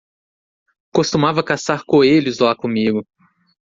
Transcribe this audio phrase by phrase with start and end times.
[0.91, 3.05] Costumava caçar coelhos lá comigo.